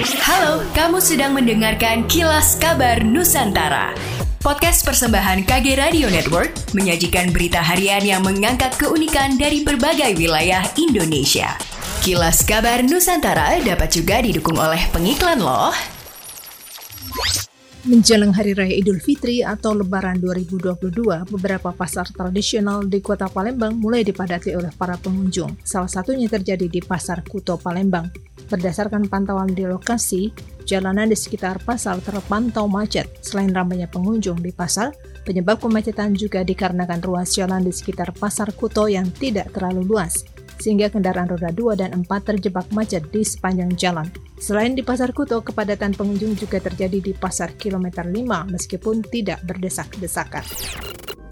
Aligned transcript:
Halo, 0.00 0.64
kamu 0.72 0.96
sedang 0.96 1.36
mendengarkan 1.36 2.08
Kilas 2.08 2.56
Kabar 2.56 3.04
Nusantara. 3.04 3.92
Podcast 4.40 4.80
persembahan 4.80 5.44
KG 5.44 5.76
Radio 5.76 6.08
Network 6.08 6.56
menyajikan 6.72 7.28
berita 7.28 7.60
harian 7.60 8.00
yang 8.00 8.24
mengangkat 8.24 8.72
keunikan 8.80 9.36
dari 9.36 9.60
berbagai 9.60 10.16
wilayah 10.16 10.64
Indonesia. 10.80 11.52
Kilas 12.00 12.40
Kabar 12.48 12.80
Nusantara 12.80 13.60
dapat 13.60 13.92
juga 13.92 14.24
didukung 14.24 14.56
oleh 14.56 14.80
pengiklan 14.88 15.36
loh. 15.36 15.76
Menjelang 17.84 18.32
Hari 18.32 18.56
Raya 18.56 18.76
Idul 18.80 19.04
Fitri 19.04 19.44
atau 19.44 19.76
Lebaran 19.76 20.16
2022, 20.16 21.28
beberapa 21.28 21.76
pasar 21.76 22.08
tradisional 22.08 22.88
di 22.88 23.04
kota 23.04 23.28
Palembang 23.28 23.76
mulai 23.76 24.00
dipadati 24.00 24.56
oleh 24.56 24.72
para 24.72 24.96
pengunjung. 24.96 25.60
Salah 25.60 25.92
satunya 25.92 26.24
terjadi 26.24 26.68
di 26.72 26.80
Pasar 26.80 27.20
Kuto 27.20 27.60
Palembang. 27.60 28.29
Berdasarkan 28.50 29.06
pantauan 29.06 29.54
di 29.54 29.62
lokasi, 29.62 30.34
jalanan 30.66 31.06
di 31.06 31.14
sekitar 31.14 31.62
pasar 31.62 32.02
terpantau 32.02 32.66
macet. 32.66 33.06
Selain 33.22 33.54
ramainya 33.54 33.86
pengunjung 33.86 34.42
di 34.42 34.50
pasar, 34.50 34.90
penyebab 35.22 35.62
kemacetan 35.62 36.18
juga 36.18 36.42
dikarenakan 36.42 36.98
ruas 36.98 37.30
jalan 37.30 37.62
di 37.62 37.70
sekitar 37.70 38.10
Pasar 38.10 38.50
Kuto 38.50 38.90
yang 38.90 39.06
tidak 39.14 39.54
terlalu 39.54 39.86
luas 39.86 40.26
sehingga 40.60 40.92
kendaraan 40.92 41.32
roda 41.32 41.48
2 41.48 41.80
dan 41.80 41.90
4 42.04 42.04
terjebak 42.20 42.68
macet 42.70 43.08
di 43.08 43.24
sepanjang 43.24 43.72
jalan. 43.80 44.06
Selain 44.36 44.76
di 44.76 44.84
Pasar 44.84 45.16
Kuto, 45.16 45.40
kepadatan 45.40 45.96
pengunjung 45.96 46.36
juga 46.36 46.60
terjadi 46.60 47.00
di 47.00 47.12
Pasar 47.16 47.56
Kilometer 47.56 48.04
5 48.04 48.52
meskipun 48.52 49.00
tidak 49.08 49.40
berdesak-desakan. 49.48 50.44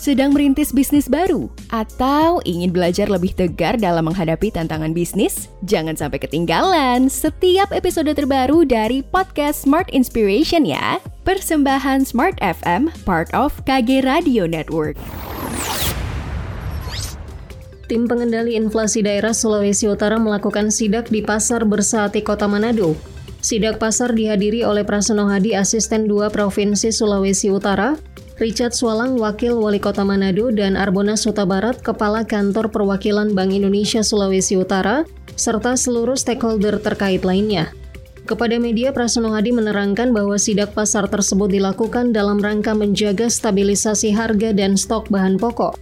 Sedang 0.08 0.32
merintis 0.32 0.72
bisnis 0.72 1.04
baru 1.04 1.52
atau 1.68 2.40
ingin 2.48 2.72
belajar 2.72 3.12
lebih 3.12 3.36
tegar 3.36 3.76
dalam 3.76 4.08
menghadapi 4.08 4.48
tantangan 4.48 4.96
bisnis? 4.96 5.52
Jangan 5.68 6.00
sampai 6.00 6.16
ketinggalan 6.16 7.12
setiap 7.12 7.68
episode 7.76 8.08
terbaru 8.16 8.64
dari 8.64 9.04
podcast 9.04 9.68
Smart 9.68 9.92
Inspiration 9.92 10.64
ya. 10.64 10.96
Persembahan 11.28 12.08
Smart 12.08 12.40
FM, 12.40 12.88
part 13.04 13.28
of 13.36 13.52
KG 13.68 14.00
Radio 14.00 14.48
Network. 14.48 14.96
Tim 17.92 18.08
Pengendali 18.08 18.56
Inflasi 18.56 19.04
Daerah 19.04 19.36
Sulawesi 19.36 19.92
Utara 19.92 20.16
melakukan 20.16 20.72
sidak 20.72 21.12
di 21.12 21.20
Pasar 21.20 21.68
Bersati 21.68 22.24
Kota 22.24 22.48
Manado. 22.48 22.96
Sidak 23.44 23.76
pasar 23.76 24.16
dihadiri 24.16 24.64
oleh 24.64 24.88
Prasono 24.88 25.28
Hadi, 25.28 25.52
Asisten 25.52 26.08
2 26.08 26.32
Provinsi 26.32 26.96
Sulawesi 26.96 27.52
Utara, 27.52 28.00
Richard 28.38 28.70
Swalang, 28.70 29.18
Wakil 29.18 29.58
Wali 29.58 29.82
Kota 29.82 30.06
Manado, 30.06 30.54
dan 30.54 30.78
Arbona 30.78 31.18
Suta 31.18 31.42
Barat, 31.42 31.82
Kepala 31.82 32.22
Kantor 32.22 32.70
Perwakilan 32.70 33.34
Bank 33.34 33.50
Indonesia 33.50 33.98
Sulawesi 33.98 34.54
Utara, 34.54 35.02
serta 35.34 35.74
seluruh 35.74 36.14
stakeholder 36.14 36.78
terkait 36.78 37.26
lainnya. 37.26 37.74
Kepada 38.30 38.54
media, 38.62 38.94
Prasono 38.94 39.34
Hadi 39.34 39.50
menerangkan 39.50 40.14
bahwa 40.14 40.38
sidak 40.38 40.70
pasar 40.70 41.10
tersebut 41.10 41.50
dilakukan 41.50 42.14
dalam 42.14 42.38
rangka 42.38 42.78
menjaga 42.78 43.26
stabilisasi 43.26 44.14
harga 44.14 44.54
dan 44.54 44.78
stok 44.78 45.10
bahan 45.10 45.34
pokok. 45.34 45.74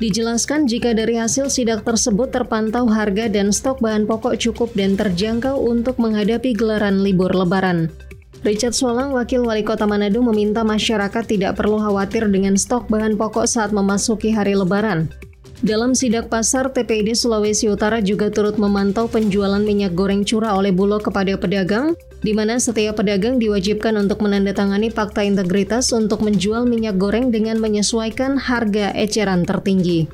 Dijelaskan 0.00 0.64
jika 0.64 0.96
dari 0.96 1.20
hasil 1.20 1.52
sidak 1.52 1.84
tersebut 1.84 2.32
terpantau 2.32 2.88
harga 2.88 3.28
dan 3.28 3.52
stok 3.52 3.84
bahan 3.84 4.08
pokok 4.08 4.34
cukup 4.40 4.72
dan 4.72 4.96
terjangkau 4.96 5.60
untuk 5.60 6.00
menghadapi 6.00 6.56
gelaran 6.56 7.04
libur 7.04 7.30
lebaran. 7.30 7.92
Richard 8.40 8.72
Solang, 8.72 9.12
Wakil 9.12 9.44
Wali 9.44 9.60
Kota 9.60 9.84
Manado 9.84 10.24
meminta 10.24 10.64
masyarakat 10.64 11.28
tidak 11.28 11.60
perlu 11.60 11.76
khawatir 11.76 12.24
dengan 12.32 12.56
stok 12.56 12.88
bahan 12.88 13.20
pokok 13.20 13.44
saat 13.44 13.68
memasuki 13.68 14.32
hari 14.32 14.56
lebaran. 14.56 15.12
Dalam 15.60 15.92
sidak 15.92 16.32
pasar, 16.32 16.72
TPID 16.72 17.12
Sulawesi 17.12 17.68
Utara 17.68 18.00
juga 18.00 18.32
turut 18.32 18.56
memantau 18.56 19.12
penjualan 19.12 19.60
minyak 19.60 19.92
goreng 19.92 20.24
curah 20.24 20.56
oleh 20.56 20.72
Bulog 20.72 21.04
kepada 21.04 21.36
pedagang, 21.36 21.92
di 22.24 22.32
mana 22.32 22.56
setiap 22.56 23.04
pedagang 23.04 23.36
diwajibkan 23.36 23.92
untuk 24.00 24.24
menandatangani 24.24 24.88
fakta 24.88 25.20
integritas 25.20 25.92
untuk 25.92 26.24
menjual 26.24 26.64
minyak 26.64 26.96
goreng 26.96 27.28
dengan 27.28 27.60
menyesuaikan 27.60 28.40
harga 28.40 28.96
eceran 28.96 29.44
tertinggi. 29.44 30.08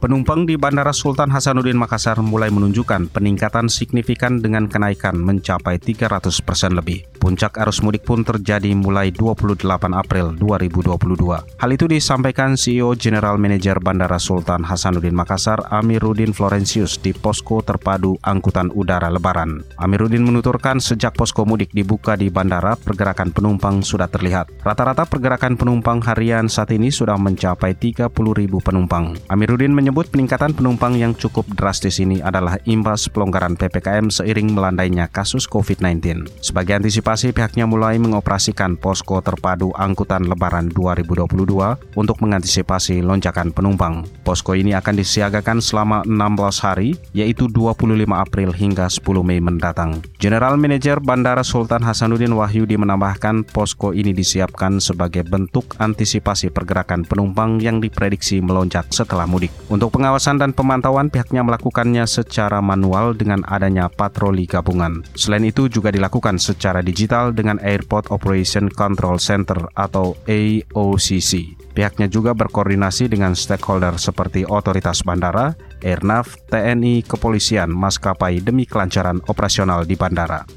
Penumpang 0.00 0.48
di 0.48 0.56
Bandara 0.56 0.96
Sultan 0.96 1.28
Hasanuddin 1.28 1.76
Makassar 1.76 2.20
mulai 2.24 2.48
menunjukkan 2.48 3.12
peningkatan 3.12 3.68
signifikan 3.68 4.40
dengan 4.40 4.64
kenaikan 4.64 5.16
mencapai 5.16 5.76
300% 5.76 6.72
lebih. 6.72 7.13
Puncak 7.24 7.56
arus 7.56 7.80
mudik 7.80 8.04
pun 8.04 8.20
terjadi 8.20 8.76
mulai 8.76 9.08
28 9.08 9.64
April 9.96 10.36
2022. 10.36 11.56
Hal 11.56 11.70
itu 11.72 11.88
disampaikan 11.88 12.52
CEO 12.52 12.92
General 12.92 13.40
Manager 13.40 13.80
Bandara 13.80 14.20
Sultan 14.20 14.60
Hasanuddin 14.60 15.16
Makassar 15.16 15.72
Amiruddin 15.72 16.36
Florentius 16.36 17.00
di 17.00 17.16
posko 17.16 17.64
terpadu 17.64 18.20
angkutan 18.20 18.68
udara 18.76 19.08
Lebaran. 19.08 19.64
Amiruddin 19.80 20.20
menuturkan 20.20 20.84
sejak 20.84 21.16
posko 21.16 21.48
mudik 21.48 21.72
dibuka 21.72 22.12
di 22.12 22.28
bandara, 22.28 22.76
pergerakan 22.76 23.32
penumpang 23.32 23.80
sudah 23.80 24.12
terlihat. 24.12 24.52
Rata-rata 24.60 25.08
pergerakan 25.08 25.56
penumpang 25.56 26.04
harian 26.04 26.52
saat 26.52 26.76
ini 26.76 26.92
sudah 26.92 27.16
mencapai 27.16 27.72
30.000 27.72 28.12
penumpang. 28.60 29.16
Amiruddin 29.32 29.72
menyebut 29.72 30.12
peningkatan 30.12 30.52
penumpang 30.52 30.92
yang 31.00 31.16
cukup 31.16 31.48
drastis 31.56 32.04
ini 32.04 32.20
adalah 32.20 32.60
imbas 32.68 33.08
pelonggaran 33.08 33.56
PPKM 33.56 34.12
seiring 34.12 34.52
melandainya 34.52 35.08
kasus 35.08 35.48
COVID-19. 35.48 36.28
Sebagai 36.44 36.84
antisipasi, 36.84 37.13
pihaknya 37.22 37.70
mulai 37.70 37.94
mengoperasikan 38.02 38.74
posko 38.74 39.22
terpadu 39.22 39.70
angkutan 39.78 40.26
lebaran 40.26 40.66
2022 40.74 41.94
untuk 41.94 42.18
mengantisipasi 42.18 42.98
lonjakan 43.06 43.54
penumpang. 43.54 44.02
Posko 44.26 44.58
ini 44.58 44.74
akan 44.74 44.98
disiagakan 44.98 45.62
selama 45.62 46.02
16 46.02 46.58
hari, 46.66 46.98
yaitu 47.14 47.46
25 47.46 47.94
April 48.10 48.50
hingga 48.50 48.90
10 48.90 49.22
Mei 49.22 49.38
mendatang. 49.38 50.02
General 50.18 50.58
Manager 50.58 50.98
Bandara 50.98 51.46
Sultan 51.46 51.86
Hasanuddin 51.86 52.34
Wahyudi 52.34 52.74
menambahkan 52.74 53.46
posko 53.46 53.94
ini 53.94 54.10
disiapkan 54.10 54.82
sebagai 54.82 55.22
bentuk 55.22 55.78
antisipasi 55.78 56.50
pergerakan 56.50 57.06
penumpang 57.06 57.62
yang 57.62 57.78
diprediksi 57.78 58.42
melonjak 58.42 58.90
setelah 58.90 59.30
mudik. 59.30 59.54
Untuk 59.70 59.94
pengawasan 59.94 60.42
dan 60.42 60.50
pemantauan, 60.50 61.12
pihaknya 61.12 61.46
melakukannya 61.46 62.02
secara 62.10 62.58
manual 62.58 63.14
dengan 63.14 63.44
adanya 63.44 63.86
patroli 63.86 64.48
gabungan. 64.48 65.04
Selain 65.12 65.44
itu 65.44 65.68
juga 65.68 65.92
dilakukan 65.92 66.40
secara 66.40 66.80
digital 67.04 67.36
dengan 67.36 67.60
Airport 67.60 68.08
Operation 68.08 68.72
Control 68.72 69.20
Center 69.20 69.68
atau 69.76 70.16
AOCC. 70.24 71.52
Pihaknya 71.76 72.08
juga 72.08 72.32
berkoordinasi 72.32 73.12
dengan 73.12 73.36
stakeholder 73.36 74.00
seperti 74.00 74.48
otoritas 74.48 75.04
bandara, 75.04 75.52
Airnav, 75.84 76.32
TNI, 76.48 77.04
kepolisian, 77.04 77.68
maskapai 77.68 78.40
demi 78.40 78.64
kelancaran 78.64 79.20
operasional 79.28 79.84
di 79.84 80.00
bandara. 80.00 80.48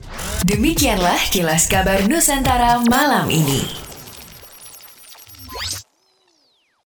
Demikianlah 0.47 1.19
kilas 1.27 1.67
kabar 1.67 2.07
Nusantara 2.07 2.79
malam 2.87 3.27
ini. 3.27 3.86